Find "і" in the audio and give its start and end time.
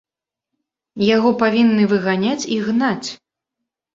2.57-2.57